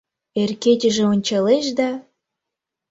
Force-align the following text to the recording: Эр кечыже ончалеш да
Эр 0.41 0.51
кечыже 0.63 1.03
ончалеш 1.13 1.67
да 1.77 1.89